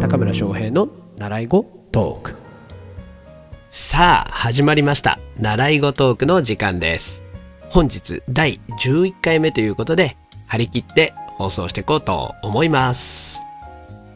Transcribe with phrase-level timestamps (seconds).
[0.00, 2.34] 高村翔平の習い語トーク。
[3.70, 5.20] さあ始まりました。
[5.38, 7.22] 習い語トークの時間です。
[7.68, 10.16] 本日第11回目ということで
[10.48, 13.44] 張り切って放送していこうと思います。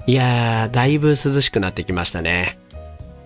[0.09, 2.59] いやーだいぶ涼しくなってきましたね。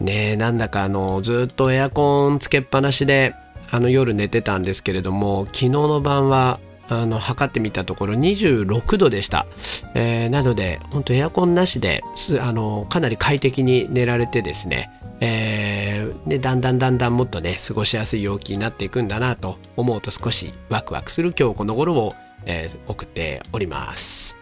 [0.00, 3.34] ねえなんだかあのずっとエアコンつけっぱなしで
[3.70, 9.46] あの夜寝てたんですけれども昨日の晩はあの測ってみたところ26度でした、
[9.94, 12.02] えー、なので本当エアコンなしで
[12.40, 14.90] あのかなり快適に寝られてですね
[15.20, 24.38] えー、でだんだんだんだんもっとね過ごしやすい陽気になっていくんだなと思うと少しワクワクする今日この頃を、えー、送っております。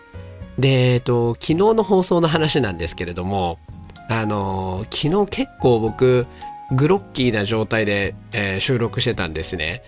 [0.58, 3.58] でえっと昨日の放送の話なんですけれども
[4.08, 6.26] あの昨日結構僕
[6.72, 9.82] グロッキーな状態で、えー、収録してたんですね。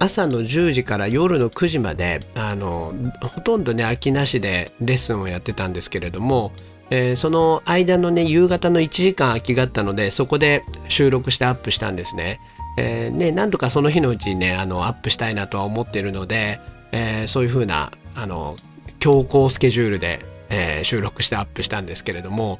[0.00, 6.52] 朝の10時から夜の9時まであのほとんどね空きなしでレッスンをやってたんですけれども、
[6.88, 12.40] えー、その間のね夕方の1時間空きがあったのでそこで収録してアップしたんですね。
[12.78, 16.60] えー、ねなんとかその日のうちにねあのアップしたいなとは思ってるので、
[16.92, 18.56] えー、そういう風なあの
[19.00, 20.20] 強行スケジュールで、
[20.50, 22.58] え収録してアップしたんですけれども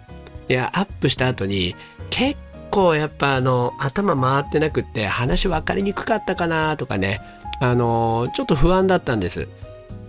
[0.48, 1.74] いやアップした後に
[2.10, 2.36] 結
[2.70, 7.20] 構やっぱあの頭回ってなくって話分かりにくかったかなとかね。
[7.62, 9.48] あのちょっと不安だったんです。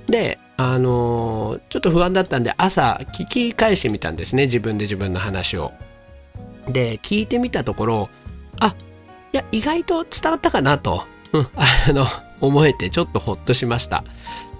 [0.07, 4.43] であのちょっと不安だったんで朝聞き返してみたんですね。
[4.45, 5.73] 自分で自分の話を。
[6.67, 8.09] で聞いてみたところ
[8.59, 8.75] あ
[9.33, 12.05] いや意外と伝わったかなと、うん、あの
[12.39, 14.03] 思えてちょっとほっとしました。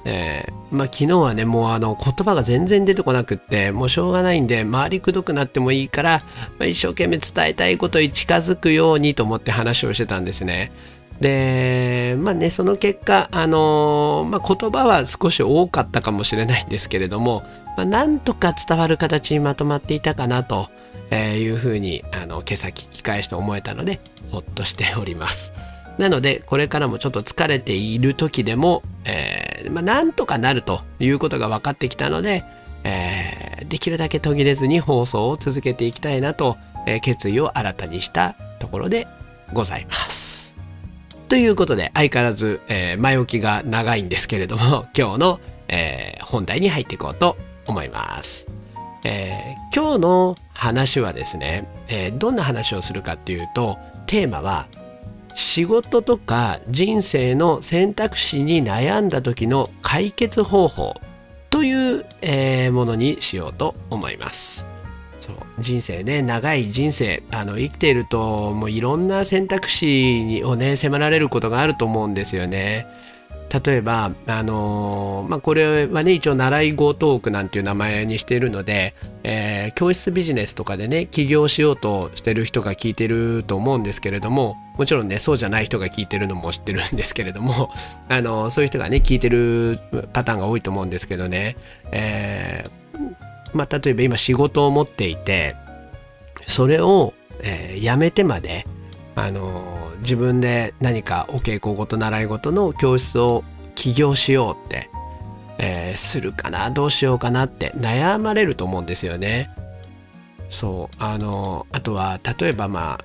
[0.06, 6.22] えー、まあ昨日はねもうあの言葉が全然出てこなくってもうしょうがないんで回りくどくなってもいいから、
[6.58, 10.72] まあ、一生懸命伝えたいことに近づくようにと思って話をしてたんですね。
[11.20, 17.44] でまあねその結果あのー、まあ、言葉は少し多かったかもしれないんですけれども、
[17.78, 20.68] まあ、なんとか伝わる形にまとまっていたかなと
[21.16, 24.00] いうふうにあの今朝聞き返して思えたので
[24.32, 25.54] ほっとしております。
[26.02, 32.44] なのでこれからもちょっと疲れている時でも、えー、まあ、なんとかなるということが分かってきたので、
[32.84, 36.58] えー、できるだけ途切れずに放送を続けていきたいなと、
[36.88, 39.08] えー、決意を新たにしたところで
[39.54, 40.58] ございます。
[41.30, 45.40] ということで相変わらず、え前置きが長いんですけれども 今日の、
[45.70, 47.38] え本題に入っていこうと
[47.68, 48.48] 思います。
[49.06, 54.68] え今日の話はですね、えどんな話をするかっていうとテーマは
[55.54, 60.94] 仕事とか人生の選択肢に悩んだ時の解決方法
[61.50, 64.66] という、えー、ものにしようと思います。
[65.18, 72.88] そう人生ね長い人生あの生きているともういろんな選択肢にをね迫られることがあると思うんですよね。
[73.52, 87.70] 例えば、あのー、まあ、これはね一応習い語トークなんていう名前にしているので、えー、教室ビジネスとかでね起業しようとしてる人が聞いてると思うんですけれどももちろんねそうじゃない人が聞いてるのも知ってるんですけれども、
[88.08, 89.80] あのー、そういう人がね聞いてる
[90.14, 91.58] パターンが多いと思うんですけどね、
[91.92, 92.66] え
[93.54, 95.58] まあ、例えば今仕事を持っていて
[96.48, 97.14] それを、
[97.44, 98.66] え、辞めてまで
[99.16, 103.44] あの自分で何かお稽古事習い事の教室を
[103.76, 104.90] 起業しようって、
[105.58, 109.50] えー、するかなどうしようかなって悩まれると思うんですよね。
[110.50, 113.00] そうあのあとは例えばま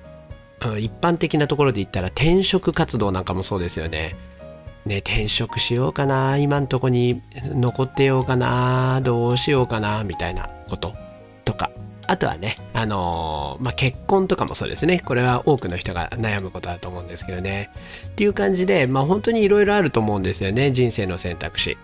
[0.59, 4.15] あ一般的なところで言ったら転職活動なんかもそうですよね。
[4.85, 10.93] ね転職しようかな今んとこに残ってようかなどうしようかなみたいなこと
[11.43, 11.71] とか
[12.07, 15.01] あとはね、あのー、まあ、結婚とかもそうですね。
[15.01, 17.69] これは多くの人が悩むことだと思うんですけどね。
[18.07, 20.71] っていう感じで、まあ、本当にいろいろあると思うんですよね。
[20.71, 21.77] 人生の選択肢。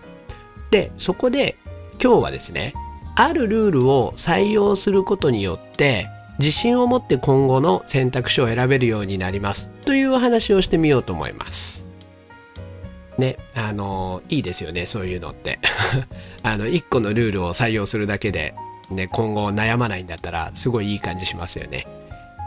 [0.70, 1.56] で、そこで
[2.02, 2.74] 今日はですね、
[3.16, 6.08] あるルールを採用することによって、
[6.38, 9.72] 自信を持って今後の選択肢を選べるようになります。
[9.84, 11.86] というお話をしてみようと思います。
[13.18, 15.60] ね、あのいいですよね、そういうのって。
[16.42, 18.54] あの、一個のルールを採用するだけで、
[18.90, 21.86] ね、今後悩まないんだったらすごいいい感じしますよね。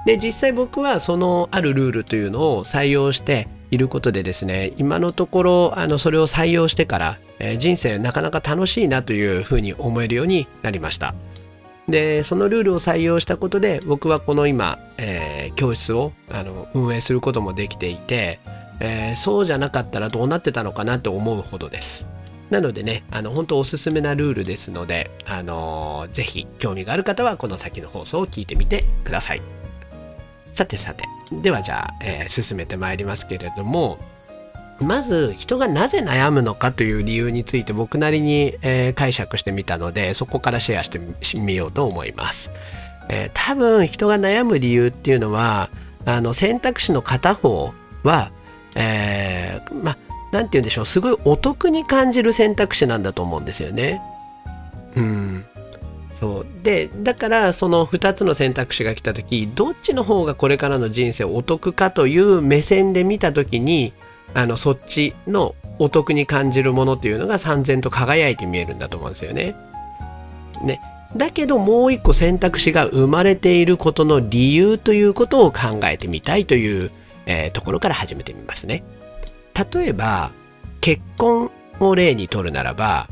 [0.06, 11.14] で実際僕はそのあるルールというのを採用していることでですね今のところあのそれを採用してから、えー、人生なかなか楽しいなというふうに思えるようになりました。
[11.90, 18.40] でそのルールを採用したことで僕はこの今、えー、教室をあの運営することもできていて、
[18.80, 22.08] えー、そうじゃなかったらどうなってたのかなと思うほどです。
[22.50, 29.42] なのでね、あの、本当おすすめなルールですので、あのー、ぜひ興味がある方はこの先の放送を聞いてみてください。
[30.54, 31.04] さてさて、
[31.42, 34.00] ではじゃあ、えー、進めてまいりますけれども、
[34.80, 41.00] まず人がなぜ悩むのかという理由について僕なりに、えー、解釈してみたのでそこからシェアして
[41.40, 42.52] みようと思います、
[43.10, 45.70] えー、多分人が悩む理由っていうのは
[46.06, 47.74] あの選択肢の片方
[48.04, 48.32] は、
[48.76, 49.98] えー、まあ
[50.38, 54.00] 何て言うんでしょうすごいお得に感じる選択肢なんだと思うんですよね
[54.96, 55.46] うん
[56.14, 63.94] そうでだからその2つの選択肢が来た時どっちの方がこれからの人生お得かという目線で見た時に
[64.36, 69.56] あのそっちのお得に感じるものっていうのが三千と輝いて見えるんだと思うんですよね。
[70.64, 70.82] ね
[71.16, 76.92] だけどもう一個選択肢が生まれていることの理由ということを考えてみたいという、
[77.26, 78.84] えー、ところから始めてみますね。
[79.74, 80.32] 例えば
[80.82, 83.08] 結婚を例にとるならば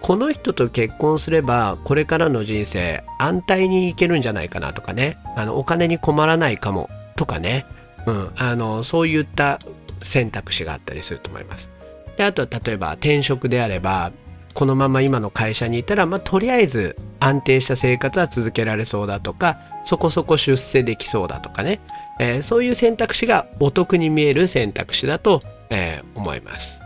[0.00, 5.18] この人と結婚すればこれからの人生安泰にいけるんじゃないかなとかね。
[5.36, 6.88] あのお金に困らないかも。
[7.16, 7.66] とかね、
[8.06, 9.58] うん、あのそういった
[10.00, 11.70] 選択肢があったりすると思います。
[12.16, 14.10] であとは例えば転職であれば
[14.54, 21.80] このまま今の会社にいたら、まあ、とりあえず安定した生活は続けられそうだとかそこそこ出世できそうだとかね、
[22.18, 26.80] えー、そういう選択肢がお得に見える選択肢だと、えー、思います。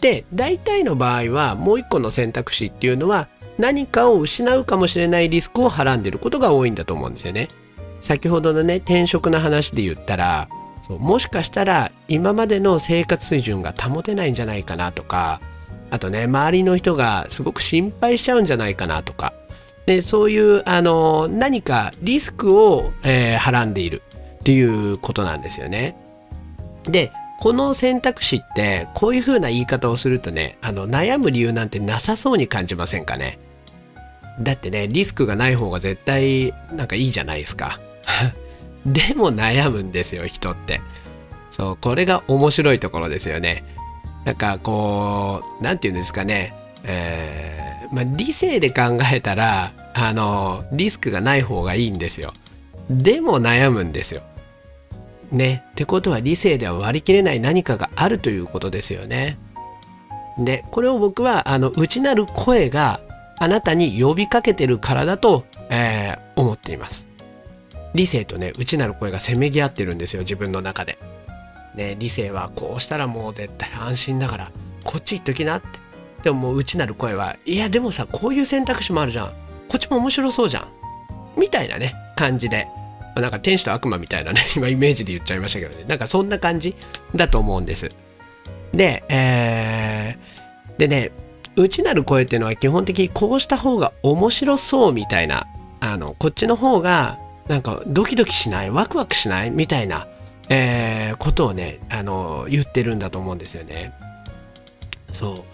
[0.00, 3.28] で大体の場合はもう一個の選択肢っていうのは
[3.58, 7.48] 何かを失うかもしれないリスクをはらんでることが多いんだと思うんですよね。
[8.00, 10.48] 先ほどのね転職の話で言ったら
[10.82, 15.40] そうもしかしたら今までの生活水準が保てないんじゃないかなとか
[15.90, 19.32] あとね周りの人がすごく心配しちゃうんじゃないかなとか
[19.86, 24.02] でそういうあの何かリスクを、えー、はらんでいる
[24.40, 25.96] っていうことなんですよね。
[26.84, 33.40] でこの選択肢ってこういう風な言い方をするとねあの悩む理由なんてなさそうに感じませんかね？
[34.38, 37.80] だってねリスクがない方が絶対なんかいいじゃないですか。
[38.86, 40.80] でも悩むんですよ人って。
[41.50, 43.64] そうこれが面白いところですよね。
[44.24, 46.54] なんかこう何て言うんですかね。
[46.84, 52.34] えー、まあ、理性で考えたらあのリスクがない方がいいんですよ。
[52.88, 54.22] でも悩むんですよ。
[55.32, 59.38] ねってことは理性では割り切れない何かがあるということですよね
[60.38, 63.00] でこれを僕はあの内なる声が
[63.38, 67.12] あなたに呼びかけてるからだと、えー、思っています
[67.94, 70.98] 理性とね内なる声がせめぎ合ってるんですよ自分の中で。
[71.74, 74.52] ね理性はこうしたらもう絶対安心だから
[74.84, 75.80] こっち行っときなって。
[76.22, 79.28] でももう内なる声はいやでもさこういう選択肢もあるじゃん。
[79.68, 80.68] こっちも面白そうじゃん。
[81.38, 82.68] みたいなね感じで。
[83.20, 86.74] なんか天使と悪魔みたいなね 今イメージで言っちゃいましたけどねなんかそんな感じ
[87.14, 87.90] だと思うんです。
[88.72, 91.10] で、えー、でね
[91.56, 95.46] 内なる声っていうのは基本的にこうした方が面白そうみたいな
[95.80, 97.18] あのこっちの方が
[97.48, 100.06] なんかドキドキしないワクワクしないみたいな、
[100.48, 103.92] えー、ことをねあの言ってるんだと思うんですよね。
[105.10, 105.44] そ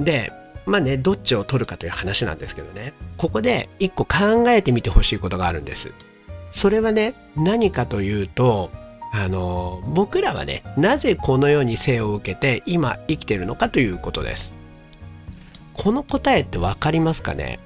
[0.00, 0.32] うで
[0.66, 5.92] まあねどっちを取るかという話なんですけどねここで一個考えてみてほしいことがあるんです。
[6.54, 8.70] それはね何かというと
[9.12, 14.54] あの僕らはねなぜこの世に生を受けて今生きてるのかということです。
[15.72, 17.58] この答えって分かりますかね？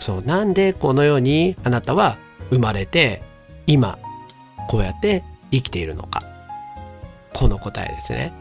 [0.00, 2.18] そうなんでこの世にあなたは
[2.50, 3.22] 生まれて
[3.68, 4.00] 今
[4.68, 6.24] こうやって生きているのか。
[7.34, 8.32] この答えですね。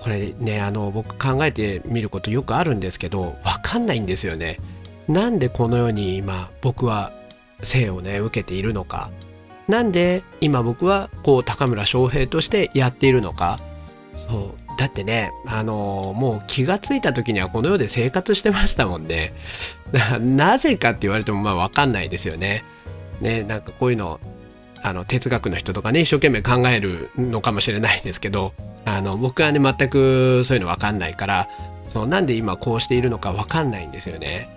[0.00, 4.58] これねあの僕考えてみることよくあるんですけど分かんないんですよね。
[5.06, 7.12] なんでこの世に今僕は
[7.62, 9.10] 生をね受けているのか
[9.68, 13.60] なんで今僕はこう高村翔平としてやっているのか
[14.16, 19.34] そうだってね、あのー、もう気がついた時にはこの世で生活してましたもんね。
[20.18, 22.64] なぜかって言われてもまあ分かんないですよね。
[23.20, 24.20] ね、なんかこういうの、
[24.82, 28.54] あの哲学の人とかね、一生懸命考えるのかもしれないですけど、
[28.86, 31.48] あの僕はね、全くそういうの分かんないから、
[31.90, 34.48] そうなんで今こうしているのか分かんないんですよね。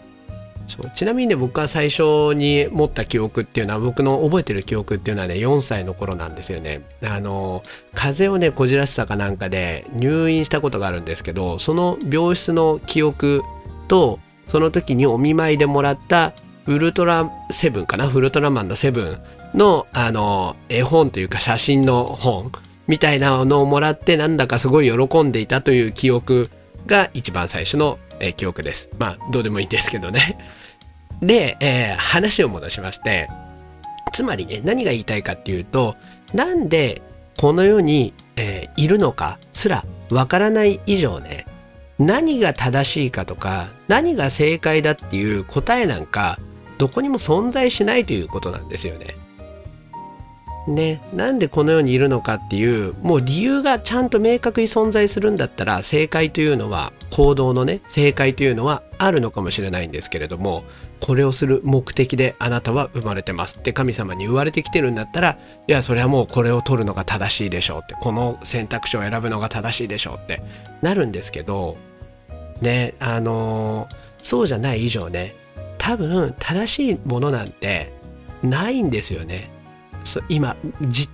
[0.68, 0.92] そう。
[0.96, 6.82] ちなみにね僕は最初に持った記憶っていうのは僕の覚えてる記憶っていうのはね4歳の頃なんですよね。
[7.04, 13.42] あの風邪をねこじらせたかなんかで入院したことがあるんですけどその病室の記憶
[13.88, 16.34] とその時にお見舞いでもらった
[16.66, 18.08] ウルトラセブンかな？
[18.08, 22.52] ウルトラマンのセブンのあの絵本というか写真の本
[22.88, 26.50] みたいなのをもらってなんだかすごい喜んでいたという記憶
[26.86, 28.90] が一番最初のえー、記憶です。
[28.98, 30.38] まあ、どうでもいいんですけどね。
[31.22, 33.30] で、えー、話を戻しまして、
[34.12, 35.96] つまりね、何が言いたいかっていうと、
[36.34, 37.02] なんで
[37.38, 41.46] この世に、えー、いるのかすらわからない以上ね、
[42.00, 46.40] 何が正しいかとか、何が正解だっていう答えなんか、
[46.78, 49.16] どこにも存在しないということなんですよね。
[50.68, 60.64] ね、なんでこの世にいるのかっていうもう理由がちゃんと明確に存在するんだったら正解というのは行動のね正解というのはあるのかもしれないんですけれども
[61.02, 63.58] これをする目的であなたは生まれてます。
[63.58, 70.42] って神様に言われてきてるんだったらいやそれはもうこれを取るのが正しいでしょうってこの選択肢を選ぶのが正しいでしょうって
[70.82, 71.76] なるんですけど
[72.62, 75.36] ねあのー、そうじゃない以上ね
[75.78, 77.92] 多分正しいものなんて
[78.42, 79.52] ないんですよね。
[80.30, 80.56] 今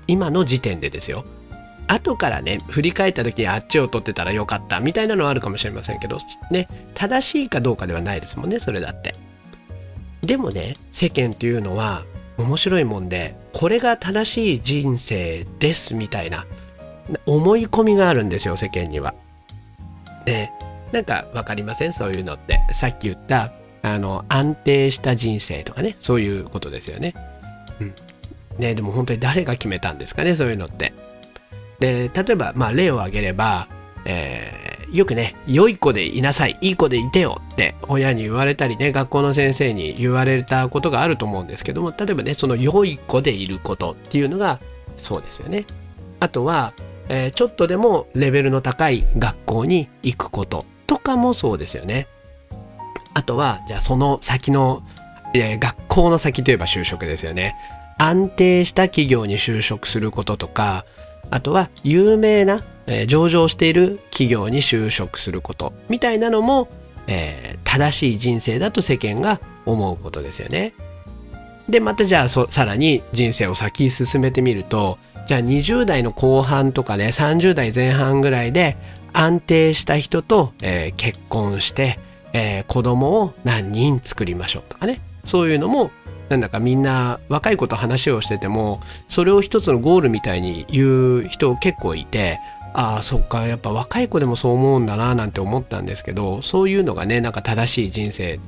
[0.08, 1.26] 今の時点でですよ。
[1.88, 6.20] 後からね振り返った時にあっちを取ってたらよかったみたいなのはあるかもしれませんけど
[6.52, 9.16] ね正しいかどうかではないですもんねそれだって。
[10.22, 12.04] でもね世間というのは
[12.38, 16.46] 面白いもんでこれが正しい人生ですみたいな
[17.26, 19.16] 思い込みがあるんですよ世間には。
[20.26, 20.52] で
[20.92, 21.94] なんか分かりません？
[21.94, 22.60] そういうのって。
[22.74, 23.52] さっき言った
[23.82, 27.16] あの安定した人生とかねそういうことですよね。
[27.80, 27.94] うん。
[28.60, 30.94] ね、でも本当に誰が決めたんですかね、そういうのって。
[31.80, 33.68] で、例えば、まあ、例を挙げれば、
[34.06, 44.60] えー、よくね、良い子でいなさい、いい子でいてよって親に言われたりね、学校の先生に言われたことがあると思うんですけども、例えばね、その良い子でいることっていうのが
[44.98, 45.66] そうですよね。
[46.20, 46.74] あとは、
[47.08, 52.08] えー、ちょっとでもレベルの高い学校に行くこととかもそうですよね。
[53.14, 54.84] あとは、じゃあその先の、
[55.34, 57.56] えー、学校の先といえば就職ですよね。
[58.00, 60.86] 安定した企業に就職することとか、
[61.30, 66.70] あとは有名な、えー、上場している企業に就職することみたいなのも、
[67.08, 70.74] えー、正しい人生だと世間が思うことですよね。
[71.68, 78.78] で、またじゃあさらに人生を先進めてみると、じゃあ20代の後半とかね、30代前半ぐらいで
[79.14, 82.00] 安定した人と、えー、結婚して、
[82.34, 85.02] えー、子供を何人作りましょうとかね。
[85.24, 85.92] そういうのも
[86.30, 92.40] なんだかみんな若い子と話をしててもそれを一つのゴールみたいに言う人結構いて
[92.74, 98.40] ああそっかやっぱ若い子でもそう思うんだななんて思ったんですけどそういうのがねなんか正しい人生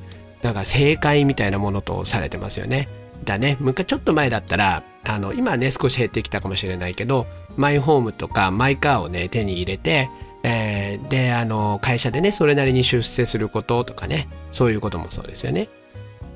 [0.44, 2.88] なんか正解みたいなものとされてますよね。
[3.24, 10.10] だね昔ちょっと前だったらあの今ね少し減ってきたかもしれないけどマイホームとかマイカーをね手に入れて
[10.44, 15.70] えー、であの会社でねそれなりに出世することとかねそういうこともそうですよね。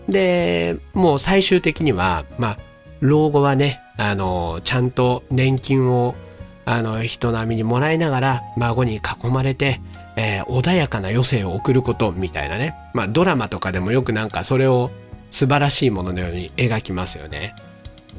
[0.07, 2.57] で、もう最終的には、まあ、
[3.00, 6.15] 老後はね、あの、ちゃんと年金を、
[6.65, 9.79] あの、人並みにもらいながら、孫に囲まれて、
[10.15, 12.75] えー、穏やかな余生を送ることみたいなね。
[12.93, 14.91] まあ、ドラマとかでもよくなんかそれを
[15.29, 17.55] 素晴らしいもののように描きますよね。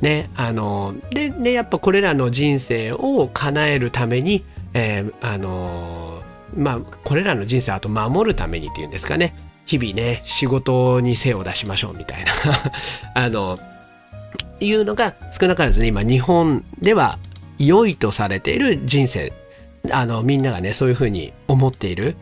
[0.00, 6.22] ね、あの、で、ね、やっぱこれらの人生を叶えるために、えー、あの、
[6.54, 9.34] まあ、これらの人生あと守るためにっていうんですかね。
[9.66, 12.32] 日々ね、仕事に精を出しましょうみたいな。
[13.14, 13.58] あの、
[14.60, 17.18] いうのが少なからずね、今日本では
[17.58, 19.32] 良いとされている人生、
[19.90, 22.16] あの、みんながね、そういうふうに思っている、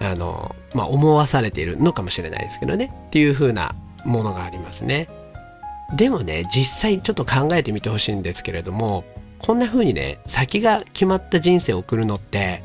[0.00, 3.74] あの、まあ、思わされているのかもしれないですけどね、っていうふうな
[4.04, 5.08] ものがありますね。
[5.94, 9.04] でもね、実際ちょっと考えてみてほしいんですけれども、
[9.38, 12.62] こんな風にね、先が決まった人生を送るのって、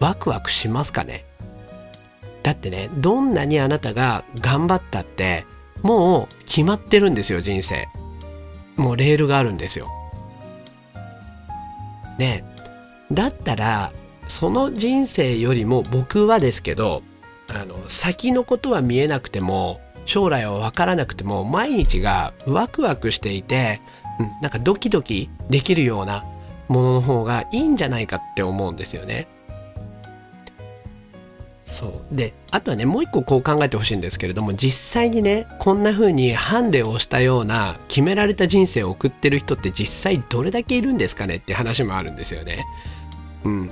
[0.00, 1.25] ワクワクしますかね？
[2.46, 5.44] だってね、どんなにあなたが頑張ったって、
[5.82, 7.88] もう決まってるんですよ、人生。
[8.76, 9.88] もうレールがあるんですよ。
[12.20, 12.44] ね
[13.10, 13.92] だったら、
[14.28, 17.02] その人生よりも僕はですけど、
[17.48, 23.80] あの、先のことは見えなくても、将来は分からなくても、毎日がワクワクしていて、
[24.20, 26.24] うん、なんかドキドキできるような
[26.68, 29.26] ものの方がいいんじゃないかって思うんですよね。
[31.68, 41.36] そうであとはねもう一個こう考えてほしいんですけれども実際にねこんな風にハンデをしたような決められた人生を送ってる人って実際どれだけいるんですかね？
[41.36, 42.64] って話もあるんですよね。
[43.44, 43.70] うん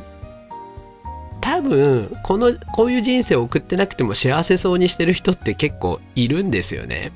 [1.40, 7.12] 多分このこういう人生を送ってなくても幸せそうにしてる人って結構いるんですよね。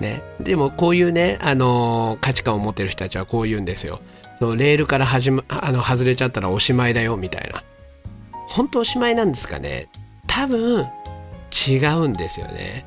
[0.00, 4.00] ね、でもこういうね、あのー、価値観を持ってる人たちはこう言うんですよ。
[4.38, 7.62] そのレールから始、ま、あの外れちゃったらおしまいだよみたいな。
[8.48, 9.88] 本当おしまいなんですかね。
[10.26, 10.86] 多分
[11.68, 12.84] 違うんですよね。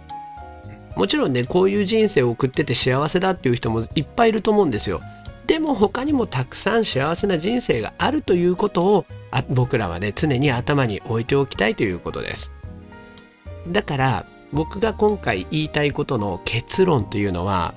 [0.96, 5.01] もちろんねこういう人生を送ってて幸せだっていう人もいっぱいいると思うんですよ。
[5.48, 12.51] でも他にもたくさん幸せな人生があるということをあ僕らはね常に頭に置いておきたいということです。
[13.68, 17.74] だから僕が今回言いたいことの結論というのは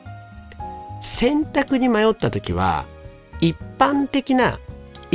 [1.00, 2.87] 選択に迷った時は
[3.41, 4.59] 一般的な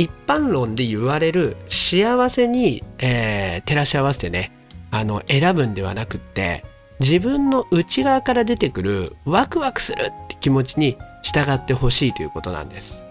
[0.00, 4.50] 一般論で言われる幸せに、えー、照らし合わせてね
[4.90, 6.64] あの選ぶんではなくって
[7.00, 13.04] 自分の内側から出てくるワクワクするって気持ちに従ってほしいということなんです。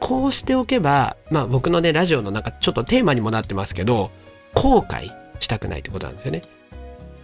[0.00, 4.10] こうしておけばまあ僕のねラジオの中ちょっとテーマにもなってますけど
[4.54, 6.42] 後悔したくないってことなんですよね。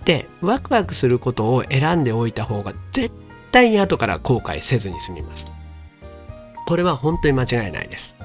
[0.04, 3.12] でワクワクすることを選んでおいた方が絶
[3.50, 5.50] 対に後から後悔せずに済みます。
[6.68, 8.17] これは本当に間違いないです。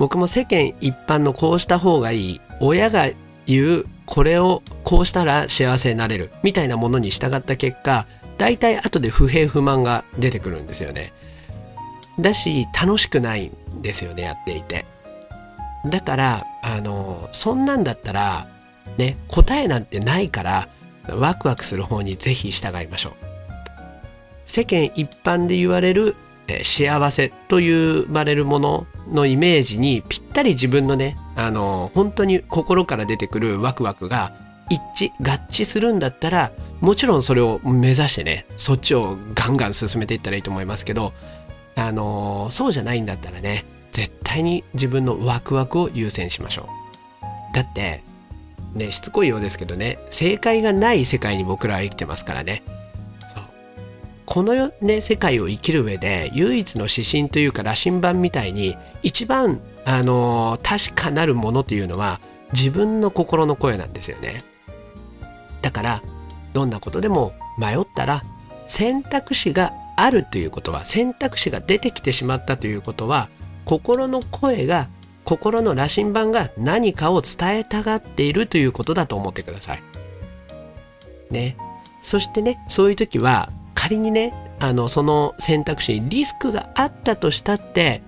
[0.00, 2.40] 僕も世間一般のこうした方がいい。
[2.58, 3.10] 親が
[3.44, 6.30] 言うこれをこうしたら幸せになれる。
[6.42, 8.06] みたいなものに従った結果
[8.38, 11.12] 大体後で不平不満が出てくるんですよね。
[12.18, 14.86] だし楽しくないんですよねやっていて。
[15.84, 18.48] だからあのそんなんだったら
[18.96, 20.68] ね答えなんてないから
[21.08, 23.12] ワクワクする方にぜひ従いましょう。
[24.46, 26.16] 世間一般で言われる
[26.50, 34.32] え幸せと呼ばれるもののイメージにぴったり自分のねあの本当に心から出てくるワクワクが
[34.68, 41.12] 一致合致するんだったらもちろんそれを目指してねそっちをガンガン進めていったらいいと思いますけど
[41.76, 46.68] あのそうじゃないんだったらね絶対に自分のワクワクを優先しましょ
[47.52, 47.54] う。
[47.54, 48.02] だって
[48.74, 52.62] ねしつこいようですけどね正解がない世界に僕らは生きてますからね。
[54.30, 62.20] このね世界を生きる上で唯一の指針というか羅針盤みたいに一番あの確かなるものというのは
[62.52, 64.44] 自分の心の声なんですよね
[65.62, 66.02] だから
[66.52, 68.22] どんなことでも迷ったら
[68.66, 73.28] 選択肢があるということは選択肢が出てきてしまったということは
[73.64, 74.88] 心の声が
[75.24, 79.82] 心の羅針盤が何かを伝えたがっているということだと思ってください。
[81.30, 81.56] ね。
[82.00, 88.02] そしてね、そういう時は仮にねあのその選択肢にリスクがあったとしたって、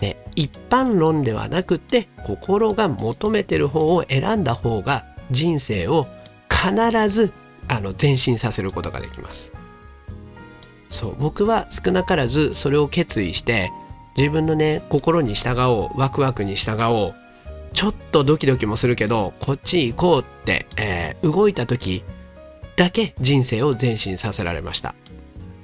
[0.00, 6.06] ね、一般論ではなくて心が求めてる方を選んだ方が人生を
[6.48, 7.30] 必ず
[7.68, 9.52] あの前進させることができます。
[10.88, 13.70] そう僕は少なからずそれを決意して
[14.16, 17.14] 自分のね心に従おうワクワクに従おう
[17.74, 22.04] ちょっとドキドキもするけどこっち行こうって、えー、動いた時
[22.76, 24.94] だけ人生を前進させられました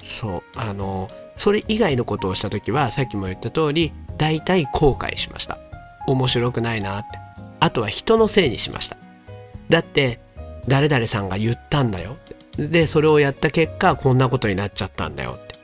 [0.01, 5.57] そうあのそれ以外のことをした時はさっきも言った通り大体後悔しました。
[6.07, 7.19] 面白くないなって。
[7.59, 8.97] あとは人のせいにしました。
[9.69, 10.19] だって
[10.67, 12.17] 誰々さんが言ったんだよ
[12.57, 15.59] でそれをやった結果こんなことになっちゃったんだよって。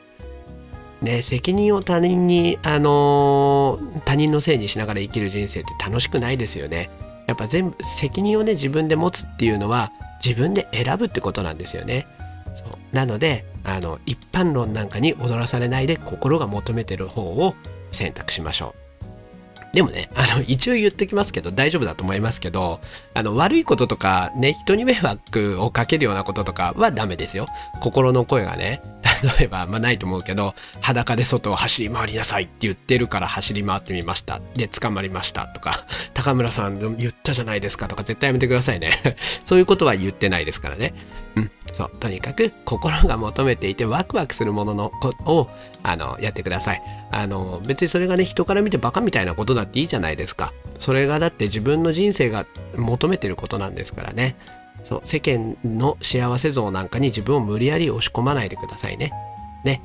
[1.02, 6.90] ね責任を他人にあのー、他人のせいにしながら生きる人生って楽しくないですよね。
[7.26, 9.92] やっぱ全部責任をね自分で持つっていうのは
[10.24, 12.06] 自分で選ぶってことなんですよね。
[12.56, 17.54] そうなのであの一般論なんかに踊らされないで心が求めてる方を
[17.90, 18.86] 選択しましょう。
[19.76, 22.80] でもね、あの、一応言っときますけど、大丈夫だと思いますけど、
[23.12, 27.46] あの、悪いこととか、ね、人に迷惑をかけるようなこととかはダメですよ。
[27.82, 28.80] 心の声がね、
[29.38, 34.40] 例えば、まあないと思うけど、裸で外を走り回りなさいって言ってるから走り回ってみました。
[34.54, 38.92] で、捕まりましたとか、 高村さん言ったじゃないですかとか絶対やめてくださいね。
[39.44, 40.94] そういうことは言ってないですからね。
[41.36, 41.50] うん。
[41.72, 41.90] そう。
[41.98, 44.92] とにかく、心が求めていてワクワクするものの
[45.26, 45.48] を、
[45.82, 46.82] あの、やってください。
[47.10, 50.52] あの、別にそれがね、人から見てバカみたいなことだっていいじゃないですか。
[50.78, 54.36] それがだって自分の人生が求めてることなんですからね。
[54.82, 59.12] そう、世間の幸せ像なんかに自分を無理やり押し込まないでくださいね。
[59.64, 59.82] ね。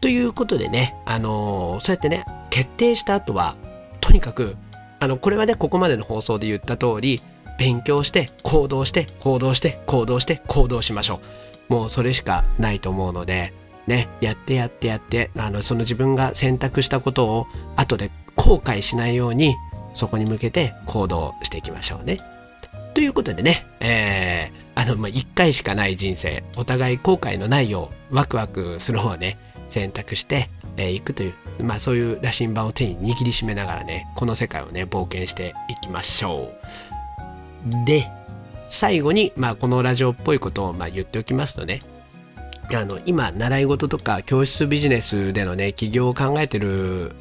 [0.00, 3.56] ということでね、あのー、そうやってね、決定した後は、
[4.00, 4.56] とにかく、
[5.00, 7.20] あの、これはね、ここまでの放送で言った通り、
[7.58, 11.20] 勉強して、行動して、行動して、行動して、行動しましょ
[11.68, 11.72] う。
[11.72, 13.52] もうそれしかないと思うので、
[13.86, 17.46] ね、やってやってやって、あの、その自分が選択したことを
[17.76, 19.56] 後で後悔しないように、
[19.92, 22.18] そこに向けて行動していきましょうね。
[22.98, 36.50] ということでね、えー、あの、まあ、一回しかない人生、お互い後悔のないよう、ワクワクする方をね、選択してい、えー、くという、まあそういう羅針盤を手に握りしめながらね、この世界をね、冒険していきましょ
[37.70, 37.84] う。
[37.86, 38.10] で、
[38.66, 41.82] 最後に、まあこのラジオっぽいことをまあ言っておきますとね、
[42.74, 47.12] あの、今、習い事とか教室ビジネスでのね、起業を考えてる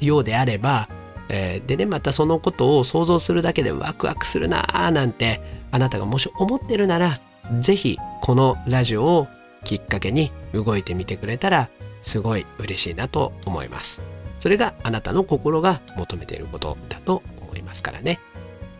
[0.00, 0.88] ようであれば、
[1.28, 7.20] えー、でねまたそのことを想像するだけでワクワクするなーなんてあなたがもし思ってるなら
[7.60, 9.28] 是非このラジオを
[9.64, 11.68] きっかけに動いてみてくれたら
[12.00, 14.02] すごい嬉しいなと思います。
[14.38, 18.20] それがあなたの心が求めていることだと思いますからね、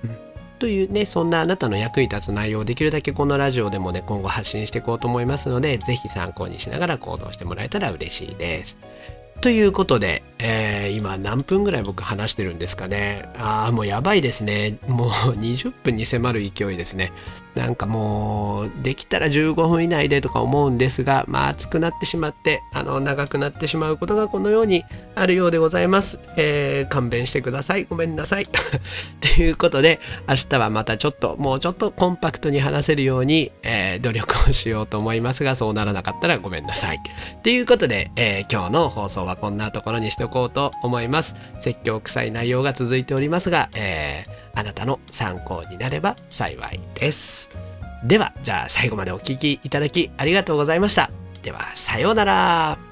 [0.05, 0.17] うん、
[0.59, 8.79] というねそんなあなたの役に立つ内容をできるだけこのラジオでもね今後発信していこうと思いますので是非参考にしながら行動してもらえたら嬉しいです。
[9.40, 13.29] ということで、えー、今何分ぐらい僕話してるんですかね。
[13.38, 14.79] ああ、もうやばいですね。
[14.87, 17.12] もう 20分に迫る勢いですね。
[17.55, 26.20] なんかもう、できたら15分以内でとか思うんですが、まあ熱くなってしまって、あの、長くなってしまうことがこのようにあるようでございます。
[26.37, 27.85] えー、勘弁してください。
[27.85, 28.46] ごめんなさい。
[29.20, 36.99] ということで、明日はまたちょっと、もうちょっとコンパクトに話せるように、えー、努力をしようと思いますが、そうならなかったらごめんなさい。
[37.42, 41.37] ということで、え、今日の放送はこんなところにしておこうと思います。
[41.59, 47.51] 説教臭い内容が続いておりますが、えー、あなたの参考になれば幸いです。
[48.05, 51.11] では、じゃあ最後までお聴きいただきありがとうございました。
[51.43, 52.86] では、さようなら。